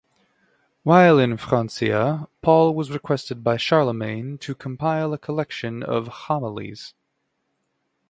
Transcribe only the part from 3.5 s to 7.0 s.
Charlemagne to compile a collection of homilies.